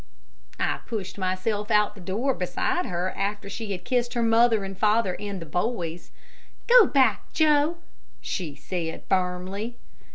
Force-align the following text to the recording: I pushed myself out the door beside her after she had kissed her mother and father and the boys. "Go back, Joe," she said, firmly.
I 0.59 0.79
pushed 0.87 1.19
myself 1.19 1.69
out 1.69 1.93
the 1.93 2.01
door 2.01 2.33
beside 2.33 2.87
her 2.87 3.11
after 3.11 3.51
she 3.51 3.71
had 3.73 3.85
kissed 3.85 4.15
her 4.15 4.23
mother 4.23 4.63
and 4.63 4.75
father 4.75 5.15
and 5.19 5.39
the 5.39 5.45
boys. 5.45 6.09
"Go 6.65 6.87
back, 6.87 7.31
Joe," 7.33 7.77
she 8.19 8.55
said, 8.55 9.03
firmly. 9.07 9.77